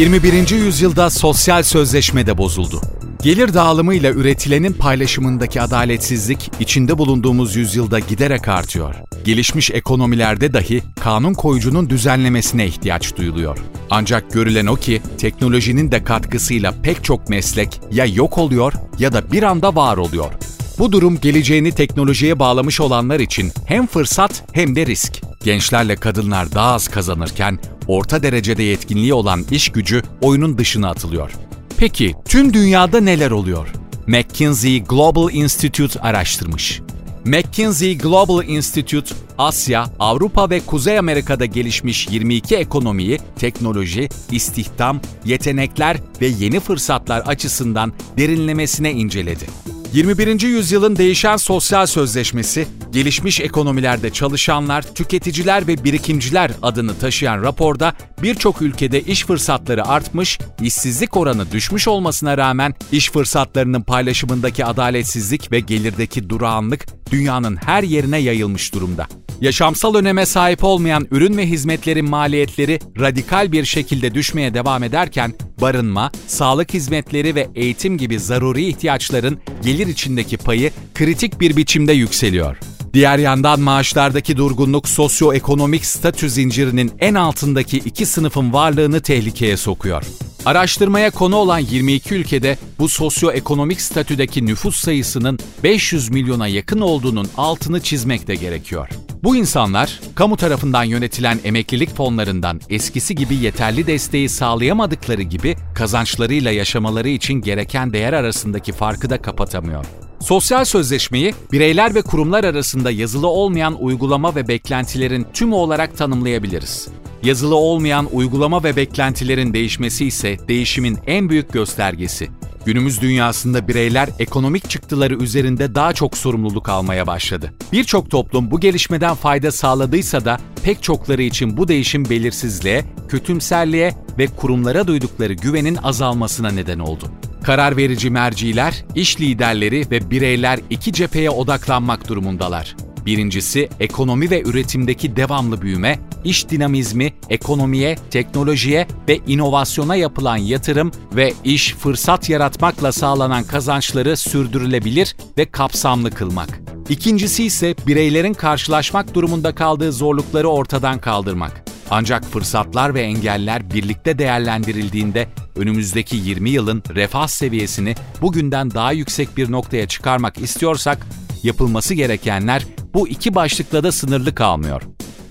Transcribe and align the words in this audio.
21. 0.00 0.50
yüzyılda 0.50 1.10
sosyal 1.10 1.62
sözleşme 1.62 2.26
de 2.26 2.38
bozuldu. 2.38 2.80
Gelir 3.22 3.54
dağılımıyla 3.54 4.10
üretilenin 4.10 4.72
paylaşımındaki 4.72 5.60
adaletsizlik 5.60 6.50
içinde 6.60 6.98
bulunduğumuz 6.98 7.56
yüzyılda 7.56 7.98
giderek 7.98 8.48
artıyor. 8.48 8.94
Gelişmiş 9.24 9.70
ekonomilerde 9.70 10.52
dahi 10.52 10.82
kanun 11.00 11.34
koyucunun 11.34 11.90
düzenlemesine 11.90 12.66
ihtiyaç 12.66 13.16
duyuluyor. 13.16 13.58
Ancak 13.90 14.32
görülen 14.32 14.66
o 14.66 14.76
ki 14.76 15.02
teknolojinin 15.18 15.92
de 15.92 16.04
katkısıyla 16.04 16.74
pek 16.82 17.04
çok 17.04 17.28
meslek 17.28 17.80
ya 17.92 18.06
yok 18.06 18.38
oluyor 18.38 18.72
ya 18.98 19.12
da 19.12 19.32
bir 19.32 19.42
anda 19.42 19.74
var 19.74 19.96
oluyor. 19.96 20.32
Bu 20.78 20.92
durum 20.92 21.20
geleceğini 21.20 21.72
teknolojiye 21.72 22.38
bağlamış 22.38 22.80
olanlar 22.80 23.20
için 23.20 23.52
hem 23.66 23.86
fırsat 23.86 24.44
hem 24.52 24.76
de 24.76 24.86
risk. 24.86 25.29
Gençlerle 25.44 25.96
kadınlar 25.96 26.52
daha 26.52 26.72
az 26.72 26.88
kazanırken 26.88 27.58
orta 27.86 28.22
derecede 28.22 28.62
yetkinliği 28.62 29.14
olan 29.14 29.44
iş 29.50 29.68
gücü 29.68 30.02
oyunun 30.20 30.58
dışına 30.58 30.90
atılıyor. 30.90 31.30
Peki 31.76 32.14
tüm 32.28 32.54
dünyada 32.54 33.00
neler 33.00 33.30
oluyor? 33.30 33.68
McKinsey 34.06 34.84
Global 34.84 35.32
Institute 35.32 36.00
araştırmış. 36.00 36.80
McKinsey 37.24 37.98
Global 37.98 38.44
Institute, 38.44 39.14
Asya, 39.38 39.86
Avrupa 39.98 40.50
ve 40.50 40.60
Kuzey 40.60 40.98
Amerika'da 40.98 41.44
gelişmiş 41.46 42.08
22 42.10 42.56
ekonomiyi 42.56 43.18
teknoloji, 43.38 44.08
istihdam, 44.30 45.00
yetenekler 45.24 45.96
ve 46.20 46.26
yeni 46.26 46.60
fırsatlar 46.60 47.20
açısından 47.20 47.92
derinlemesine 48.18 48.92
inceledi. 48.92 49.46
21. 49.92 50.40
yüzyılın 50.40 50.96
değişen 50.96 51.36
sosyal 51.36 51.86
sözleşmesi, 51.86 52.66
gelişmiş 52.92 53.40
ekonomilerde 53.40 54.10
çalışanlar, 54.10 54.82
tüketiciler 54.82 55.66
ve 55.66 55.84
birikimciler 55.84 56.50
adını 56.62 56.98
taşıyan 56.98 57.42
raporda 57.42 57.94
birçok 58.22 58.62
ülkede 58.62 59.00
iş 59.00 59.24
fırsatları 59.24 59.86
artmış, 59.86 60.38
işsizlik 60.62 61.16
oranı 61.16 61.52
düşmüş 61.52 61.88
olmasına 61.88 62.38
rağmen 62.38 62.74
iş 62.92 63.10
fırsatlarının 63.10 63.82
paylaşımındaki 63.82 64.64
adaletsizlik 64.64 65.52
ve 65.52 65.60
gelirdeki 65.60 66.30
durağanlık 66.30 66.86
dünyanın 67.12 67.56
her 67.56 67.82
yerine 67.82 68.18
yayılmış 68.18 68.74
durumda. 68.74 69.06
Yaşamsal 69.40 69.94
öneme 69.94 70.26
sahip 70.26 70.64
olmayan 70.64 71.06
ürün 71.10 71.36
ve 71.36 71.46
hizmetlerin 71.46 72.10
maliyetleri 72.10 72.78
radikal 73.00 73.52
bir 73.52 73.64
şekilde 73.64 74.14
düşmeye 74.14 74.54
devam 74.54 74.82
ederken 74.82 75.34
barınma, 75.60 76.12
sağlık 76.26 76.74
hizmetleri 76.74 77.34
ve 77.34 77.48
eğitim 77.54 77.98
gibi 77.98 78.18
zaruri 78.18 78.66
ihtiyaçların 78.66 79.38
gelir 79.62 79.79
içindeki 79.86 80.36
payı 80.36 80.70
kritik 80.94 81.40
bir 81.40 81.56
biçimde 81.56 81.92
yükseliyor. 81.92 82.56
Diğer 82.94 83.18
yandan 83.18 83.60
maaşlardaki 83.60 84.36
durgunluk 84.36 84.88
sosyoekonomik 84.88 85.86
statü 85.86 86.30
zincirinin 86.30 86.92
en 86.98 87.14
altındaki 87.14 87.78
iki 87.78 88.06
sınıfın 88.06 88.52
varlığını 88.52 89.00
tehlikeye 89.00 89.56
sokuyor. 89.56 90.02
Araştırmaya 90.44 91.10
konu 91.10 91.36
olan 91.36 91.58
22 91.58 92.14
ülkede 92.14 92.58
bu 92.78 92.88
sosyoekonomik 92.88 93.80
statüdeki 93.80 94.46
nüfus 94.46 94.76
sayısının 94.76 95.38
500 95.64 96.10
milyona 96.10 96.48
yakın 96.48 96.80
olduğunun 96.80 97.28
altını 97.36 97.80
çizmek 97.80 98.26
de 98.26 98.34
gerekiyor. 98.34 98.88
Bu 99.24 99.36
insanlar, 99.36 100.00
kamu 100.14 100.36
tarafından 100.36 100.84
yönetilen 100.84 101.40
emeklilik 101.44 101.96
fonlarından 101.96 102.60
eskisi 102.70 103.14
gibi 103.14 103.34
yeterli 103.34 103.86
desteği 103.86 104.28
sağlayamadıkları 104.28 105.22
gibi 105.22 105.56
kazançlarıyla 105.74 106.50
yaşamaları 106.50 107.08
için 107.08 107.34
gereken 107.34 107.92
değer 107.92 108.12
arasındaki 108.12 108.72
farkı 108.72 109.10
da 109.10 109.22
kapatamıyor. 109.22 109.84
Sosyal 110.20 110.64
sözleşmeyi 110.64 111.34
bireyler 111.52 111.94
ve 111.94 112.02
kurumlar 112.02 112.44
arasında 112.44 112.90
yazılı 112.90 113.28
olmayan 113.28 113.82
uygulama 113.82 114.34
ve 114.34 114.48
beklentilerin 114.48 115.26
tümü 115.32 115.54
olarak 115.54 115.96
tanımlayabiliriz. 115.96 116.88
Yazılı 117.22 117.56
olmayan 117.56 118.08
uygulama 118.12 118.64
ve 118.64 118.76
beklentilerin 118.76 119.52
değişmesi 119.54 120.06
ise 120.06 120.36
değişimin 120.48 120.98
en 121.06 121.28
büyük 121.28 121.52
göstergesi. 121.52 122.28
Günümüz 122.64 123.00
dünyasında 123.00 123.68
bireyler 123.68 124.08
ekonomik 124.18 124.70
çıktıları 124.70 125.14
üzerinde 125.14 125.74
daha 125.74 125.92
çok 125.92 126.16
sorumluluk 126.16 126.68
almaya 126.68 127.06
başladı. 127.06 127.52
Birçok 127.72 128.10
toplum 128.10 128.50
bu 128.50 128.60
gelişmeden 128.60 129.14
fayda 129.14 129.52
sağladıysa 129.52 130.24
da 130.24 130.38
pek 130.62 130.82
çokları 130.82 131.22
için 131.22 131.56
bu 131.56 131.68
değişim 131.68 132.10
belirsizliğe, 132.10 132.84
kötümserliğe 133.08 133.94
ve 134.18 134.26
kurumlara 134.26 134.86
duydukları 134.86 135.32
güvenin 135.32 135.76
azalmasına 135.76 136.50
neden 136.50 136.78
oldu. 136.78 137.04
Karar 137.42 137.76
verici 137.76 138.10
merciler, 138.10 138.84
iş 138.94 139.20
liderleri 139.20 139.90
ve 139.90 140.10
bireyler 140.10 140.60
iki 140.70 140.92
cepheye 140.92 141.30
odaklanmak 141.30 142.08
durumundalar. 142.08 142.76
Birincisi 143.06 143.68
ekonomi 143.80 144.30
ve 144.30 144.42
üretimdeki 144.42 145.16
devamlı 145.16 145.62
büyüme, 145.62 145.98
iş 146.24 146.48
dinamizmi, 146.48 147.12
ekonomiye, 147.28 147.96
teknolojiye 148.10 148.86
ve 149.08 149.18
inovasyona 149.26 149.96
yapılan 149.96 150.36
yatırım 150.36 150.92
ve 151.14 151.32
iş 151.44 151.74
fırsat 151.74 152.28
yaratmakla 152.28 152.92
sağlanan 152.92 153.44
kazançları 153.44 154.16
sürdürülebilir 154.16 155.16
ve 155.38 155.44
kapsamlı 155.44 156.10
kılmak. 156.10 156.60
İkincisi 156.88 157.44
ise 157.44 157.74
bireylerin 157.86 158.34
karşılaşmak 158.34 159.14
durumunda 159.14 159.54
kaldığı 159.54 159.92
zorlukları 159.92 160.48
ortadan 160.48 160.98
kaldırmak. 160.98 161.64
Ancak 161.90 162.24
fırsatlar 162.24 162.94
ve 162.94 163.00
engeller 163.00 163.70
birlikte 163.70 164.18
değerlendirildiğinde 164.18 165.28
önümüzdeki 165.56 166.16
20 166.16 166.50
yılın 166.50 166.82
refah 166.94 167.26
seviyesini 167.26 167.94
bugünden 168.20 168.70
daha 168.70 168.92
yüksek 168.92 169.36
bir 169.36 169.52
noktaya 169.52 169.88
çıkarmak 169.88 170.38
istiyorsak 170.38 171.06
yapılması 171.42 171.94
gerekenler 171.94 172.66
bu 172.94 173.08
iki 173.08 173.34
başlıkla 173.34 173.82
da 173.82 173.92
sınırlı 173.92 174.34
kalmıyor. 174.34 174.82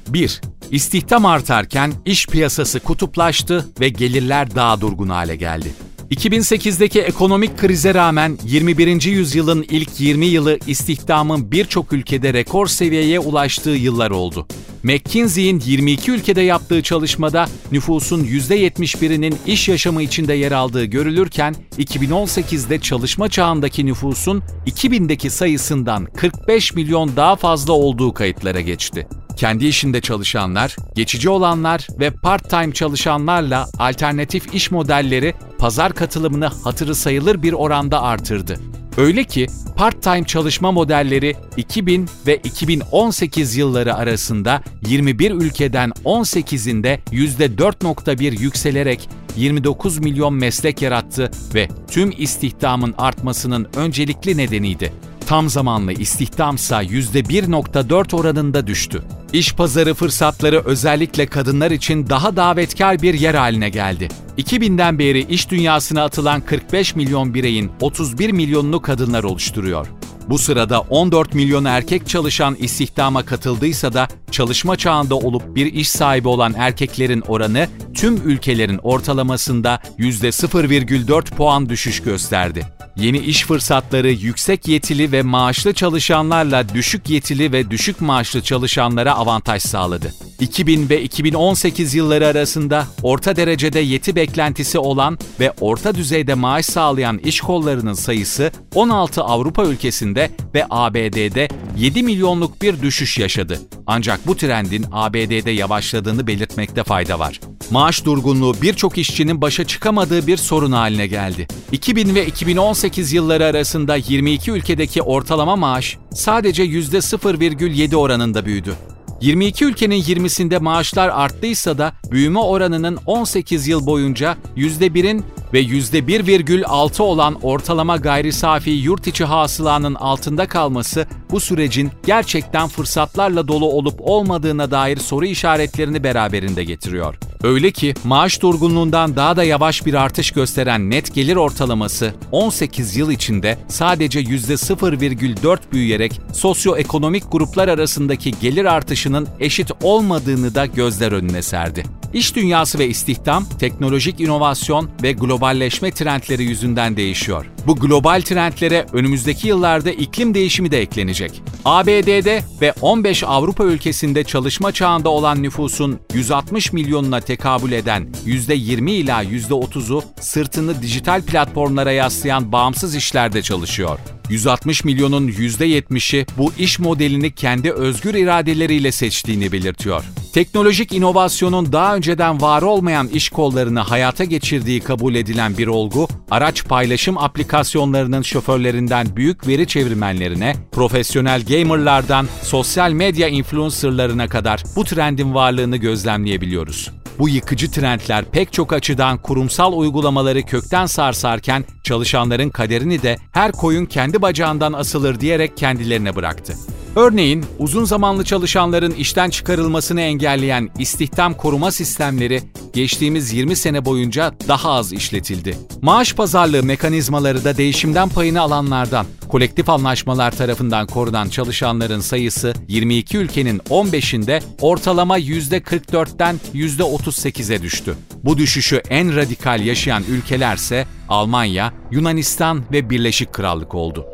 1. 0.07 0.41
İstihdam 0.71 1.25
artarken 1.25 1.93
iş 2.05 2.27
piyasası 2.27 2.79
kutuplaştı 2.79 3.65
ve 3.79 3.89
gelirler 3.89 4.55
daha 4.55 4.81
durgun 4.81 5.09
hale 5.09 5.35
geldi. 5.35 5.73
2008'deki 6.11 7.01
ekonomik 7.01 7.57
krize 7.57 7.93
rağmen 7.93 8.37
21. 8.43 9.01
yüzyılın 9.01 9.65
ilk 9.69 9.99
20 9.99 10.25
yılı 10.25 10.59
istihdamın 10.67 11.51
birçok 11.51 11.93
ülkede 11.93 12.33
rekor 12.33 12.67
seviyeye 12.67 13.19
ulaştığı 13.19 13.69
yıllar 13.69 14.11
oldu. 14.11 14.47
McKinsey'in 14.83 15.61
22 15.65 16.11
ülkede 16.11 16.41
yaptığı 16.41 16.83
çalışmada 16.83 17.47
nüfusun 17.71 18.23
%71'inin 18.23 19.37
iş 19.47 19.69
yaşamı 19.69 20.03
içinde 20.03 20.33
yer 20.33 20.51
aldığı 20.51 20.85
görülürken 20.85 21.55
2018'de 21.77 22.79
çalışma 22.79 23.29
çağındaki 23.29 23.85
nüfusun 23.85 24.43
2000'deki 24.67 25.29
sayısından 25.29 26.05
45 26.05 26.73
milyon 26.73 27.15
daha 27.15 27.35
fazla 27.35 27.73
olduğu 27.73 28.13
kayıtlara 28.13 28.61
geçti. 28.61 29.07
Kendi 29.37 29.67
işinde 29.67 30.01
çalışanlar, 30.01 30.75
geçici 30.95 31.29
olanlar 31.29 31.87
ve 31.99 32.11
part-time 32.11 32.73
çalışanlarla 32.73 33.69
alternatif 33.79 34.53
iş 34.53 34.71
modelleri 34.71 35.33
pazar 35.59 35.93
katılımını 35.93 36.45
hatırı 36.45 36.95
sayılır 36.95 37.43
bir 37.43 37.53
oranda 37.53 38.01
artırdı. 38.01 38.59
Öyle 38.97 39.23
ki 39.23 39.47
part-time 39.75 40.23
çalışma 40.23 40.71
modelleri 40.71 41.35
2000 41.57 42.09
ve 42.27 42.37
2018 42.37 43.55
yılları 43.55 43.95
arasında 43.95 44.61
21 44.87 45.31
ülkeden 45.31 45.91
18'inde 46.05 46.99
%4.1 47.11 48.39
yükselerek 48.39 49.09
29 49.35 49.99
milyon 49.99 50.33
meslek 50.33 50.81
yarattı 50.81 51.31
ve 51.55 51.67
tüm 51.91 52.13
istihdamın 52.17 52.95
artmasının 52.97 53.67
öncelikli 53.75 54.37
nedeniydi. 54.37 54.93
Tam 55.29 55.49
zamanlı 55.49 55.93
istihdamsa 55.93 56.83
%1.4 56.83 58.15
oranında 58.15 58.67
düştü. 58.67 59.03
İş 59.33 59.53
pazarı 59.53 59.93
fırsatları 59.93 60.61
özellikle 60.65 61.25
kadınlar 61.25 61.71
için 61.71 62.09
daha 62.09 62.35
davetkar 62.35 63.01
bir 63.01 63.13
yer 63.13 63.35
haline 63.35 63.69
geldi. 63.69 64.07
2000'den 64.37 64.99
beri 64.99 65.19
iş 65.19 65.51
dünyasına 65.51 66.03
atılan 66.03 66.41
45 66.41 66.95
milyon 66.95 67.33
bireyin 67.33 67.71
31 67.81 68.31
milyonunu 68.31 68.81
kadınlar 68.81 69.23
oluşturuyor. 69.23 69.87
Bu 70.29 70.37
sırada 70.37 70.79
14 70.81 71.33
milyon 71.33 71.65
erkek 71.65 72.07
çalışan 72.07 72.55
istihdama 72.55 73.25
katıldıysa 73.25 73.93
da 73.93 74.07
çalışma 74.31 74.75
çağında 74.75 75.15
olup 75.15 75.55
bir 75.55 75.73
iş 75.73 75.89
sahibi 75.89 76.27
olan 76.27 76.53
erkeklerin 76.57 77.21
oranı 77.21 77.67
tüm 77.93 78.29
ülkelerin 78.29 78.77
ortalamasında 78.77 79.81
%0,4 79.99 81.25
puan 81.35 81.69
düşüş 81.69 82.01
gösterdi. 82.01 82.78
Yeni 82.99 83.17
iş 83.17 83.45
fırsatları 83.45 84.11
yüksek 84.11 84.67
yetili 84.67 85.11
ve 85.11 85.21
maaşlı 85.21 85.73
çalışanlarla 85.73 86.69
düşük 86.69 87.09
yetili 87.09 87.51
ve 87.51 87.71
düşük 87.71 88.01
maaşlı 88.01 88.41
çalışanlara 88.41 89.15
avantaj 89.15 89.61
sağladı. 89.63 90.13
2000 90.39 90.89
ve 90.89 91.03
2018 91.03 91.93
yılları 91.93 92.27
arasında 92.27 92.87
orta 93.03 93.35
derecede 93.35 93.79
yeti 93.79 94.15
beklentisi 94.15 94.79
olan 94.79 95.17
ve 95.39 95.51
orta 95.61 95.95
düzeyde 95.95 96.33
maaş 96.33 96.65
sağlayan 96.65 97.17
iş 97.17 97.41
kollarının 97.41 97.93
sayısı 97.93 98.51
16 98.75 99.23
Avrupa 99.23 99.63
ülkesinde 99.63 100.31
ve 100.53 100.65
ABD'de 100.69 101.47
7 101.77 102.03
milyonluk 102.03 102.61
bir 102.61 102.81
düşüş 102.81 103.17
yaşadı. 103.17 103.59
Ancak 103.87 104.27
bu 104.27 104.37
trendin 104.37 104.85
ABD'de 104.91 105.51
yavaşladığını 105.51 106.27
belirtmekte 106.27 106.83
fayda 106.83 107.19
var. 107.19 107.39
Maaş 107.71 108.05
durgunluğu 108.05 108.55
birçok 108.61 108.97
işçinin 108.97 109.41
başa 109.41 109.67
çıkamadığı 109.67 110.27
bir 110.27 110.37
sorun 110.37 110.71
haline 110.71 111.07
geldi. 111.07 111.47
2000 111.71 112.15
ve 112.15 112.25
2018 112.25 112.88
yılları 113.13 113.45
arasında 113.45 113.95
22 113.95 114.51
ülkedeki 114.51 115.01
ortalama 115.01 115.55
maaş 115.55 115.97
sadece 116.13 116.65
%0,7 116.65 117.95
oranında 117.95 118.45
büyüdü. 118.45 118.75
22 119.21 119.65
ülkenin 119.65 120.01
20'sinde 120.01 120.59
maaşlar 120.59 121.09
arttıysa 121.09 121.77
da 121.77 121.93
büyüme 122.11 122.39
oranının 122.39 122.99
18 123.05 123.67
yıl 123.67 123.85
boyunca 123.85 124.37
%1'in 124.57 125.25
ve 125.53 125.61
%1,6 125.61 127.01
olan 127.01 127.35
ortalama 127.41 127.97
gayri 127.97 128.33
safi 128.33 128.69
yurt 128.69 129.07
içi 129.07 129.25
hasılanın 129.25 129.95
altında 129.95 130.47
kalması 130.47 131.07
bu 131.31 131.39
sürecin 131.39 131.91
gerçekten 132.05 132.67
fırsatlarla 132.67 133.47
dolu 133.47 133.65
olup 133.65 133.95
olmadığına 133.99 134.71
dair 134.71 134.97
soru 134.97 135.25
işaretlerini 135.25 136.03
beraberinde 136.03 136.63
getiriyor. 136.63 137.15
Öyle 137.43 137.71
ki 137.71 137.93
maaş 138.03 138.41
durgunluğundan 138.41 139.15
daha 139.15 139.37
da 139.37 139.43
yavaş 139.43 139.85
bir 139.85 139.93
artış 139.93 140.31
gösteren 140.31 140.89
net 140.89 141.15
gelir 141.15 141.35
ortalaması 141.35 142.13
18 142.31 142.95
yıl 142.95 143.11
içinde 143.11 143.57
sadece 143.67 144.21
%0,4 144.21 145.59
büyüyerek 145.71 146.21
sosyoekonomik 146.33 147.31
gruplar 147.31 147.67
arasındaki 147.67 148.39
gelir 148.41 148.65
artışının 149.09 149.27
eşit 149.39 149.71
olmadığını 149.83 150.55
da 150.55 150.65
gözler 150.65 151.11
önüne 151.11 151.41
serdi. 151.41 151.83
İş 152.13 152.35
dünyası 152.35 152.79
ve 152.79 152.87
istihdam, 152.87 153.45
teknolojik 153.59 154.19
inovasyon 154.19 154.89
ve 155.03 155.11
globalleşme 155.11 155.91
trendleri 155.91 156.43
yüzünden 156.43 156.97
değişiyor. 156.97 157.45
Bu 157.67 157.75
global 157.75 158.21
trendlere 158.21 158.85
önümüzdeki 158.93 159.47
yıllarda 159.47 159.91
iklim 159.91 160.33
değişimi 160.33 160.71
de 160.71 160.81
eklenecek. 160.81 161.41
ABD'de 161.65 162.41
ve 162.61 162.73
15 162.81 163.23
Avrupa 163.23 163.63
ülkesinde 163.63 164.23
çalışma 164.23 164.71
çağında 164.71 165.09
olan 165.09 165.43
nüfusun 165.43 165.99
160 166.13 166.73
milyonuna 166.73 167.19
tekabül 167.19 167.71
eden 167.71 168.07
%20 168.25 168.91
ila 168.91 169.23
%30'u 169.23 170.03
sırtını 170.19 170.81
dijital 170.81 171.21
platformlara 171.21 171.91
yaslayan 171.91 172.51
bağımsız 172.51 172.95
işlerde 172.95 173.41
çalışıyor. 173.41 173.99
160 174.29 174.83
milyonun 174.83 175.27
%70'i 175.27 176.25
bu 176.37 176.53
iş 176.59 176.79
modelini 176.79 177.31
kendi 177.31 177.71
özgür 177.71 178.13
iradeleriyle 178.13 178.91
seçtiğini 178.91 179.51
belirtiyor. 179.51 180.03
Teknolojik 180.33 180.91
inovasyonun 180.93 181.71
daha 181.71 181.95
önceden 181.95 182.41
var 182.41 182.61
olmayan 182.61 183.07
iş 183.07 183.29
kollarını 183.29 183.79
hayata 183.79 184.23
geçirdiği 184.23 184.79
kabul 184.79 185.15
edilen 185.15 185.57
bir 185.57 185.67
olgu, 185.67 186.07
araç 186.31 186.65
paylaşım 186.65 187.17
aplikasyonlarının 187.17 188.21
şoförlerinden 188.21 189.15
büyük 189.15 189.47
veri 189.47 189.67
çevirmenlerine, 189.67 190.55
profesyonel 190.71 191.45
gamerlardan 191.45 192.27
sosyal 192.43 192.91
medya 192.91 193.27
influencerlarına 193.27 194.27
kadar 194.27 194.63
bu 194.75 194.83
trendin 194.83 195.33
varlığını 195.33 195.77
gözlemleyebiliyoruz. 195.77 196.91
Bu 197.19 197.29
yıkıcı 197.29 197.71
trendler 197.71 198.25
pek 198.25 198.53
çok 198.53 198.73
açıdan 198.73 199.17
kurumsal 199.17 199.73
uygulamaları 199.73 200.43
kökten 200.43 200.85
sarsarken 200.85 201.65
çalışanların 201.89 202.49
kaderini 202.49 203.03
de 203.03 203.17
her 203.31 203.51
koyun 203.51 203.85
kendi 203.85 204.21
bacağından 204.21 204.73
asılır 204.73 205.19
diyerek 205.19 205.57
kendilerine 205.57 206.15
bıraktı. 206.15 206.53
Örneğin 206.95 207.45
uzun 207.59 207.85
zamanlı 207.85 208.23
çalışanların 208.23 208.91
işten 208.91 209.29
çıkarılmasını 209.29 210.01
engelleyen 210.01 210.69
istihdam 210.79 211.33
koruma 211.33 211.71
sistemleri 211.71 212.41
geçtiğimiz 212.73 213.33
20 213.33 213.55
sene 213.55 213.85
boyunca 213.85 214.33
daha 214.47 214.71
az 214.71 214.93
işletildi. 214.93 215.57
Maaş 215.81 216.13
pazarlığı 216.13 216.63
mekanizmaları 216.63 217.43
da 217.43 217.57
değişimden 217.57 218.09
payını 218.09 218.41
alanlardan, 218.41 219.05
kolektif 219.29 219.69
anlaşmalar 219.69 220.31
tarafından 220.31 220.87
korunan 220.87 221.29
çalışanların 221.29 221.99
sayısı 221.99 222.53
22 222.67 223.17
ülkenin 223.17 223.59
15'inde 223.59 224.41
ortalama 224.61 225.19
%44'ten 225.19 226.39
%38'e 226.53 227.61
düştü. 227.61 227.95
Bu 228.23 228.37
düşüşü 228.37 228.81
en 228.89 229.15
radikal 229.15 229.65
yaşayan 229.65 230.03
ülkelerse 230.09 230.85
Almanya, 231.09 231.73
Yunanistan 231.91 232.63
ve 232.71 232.89
Birleşik 232.89 233.33
Krallık 233.33 233.75
oldu. 233.75 234.05